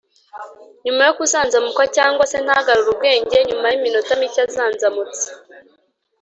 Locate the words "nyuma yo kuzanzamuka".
0.85-1.83